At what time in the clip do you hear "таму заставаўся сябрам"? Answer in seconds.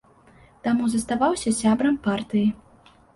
0.67-1.99